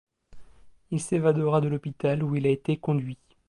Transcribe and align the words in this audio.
Il 0.89 0.99
s’évadera 0.99 1.61
de 1.61 1.67
l’hôpital 1.67 2.23
où 2.23 2.35
il 2.35 2.47
a 2.47 2.49
été 2.49 2.75
conduit. 2.75 3.19